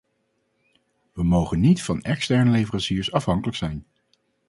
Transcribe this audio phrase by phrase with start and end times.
[1.13, 3.85] We mogen niet van externe leveranciers afhankelijk zijn.